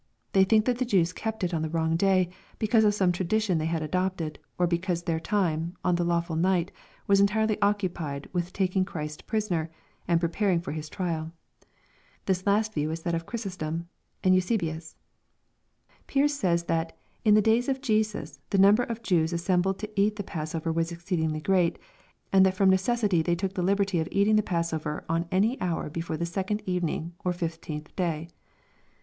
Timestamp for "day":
1.95-2.31, 27.95-28.29